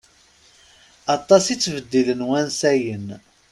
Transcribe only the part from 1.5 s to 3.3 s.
i ttbeddilen wansayen.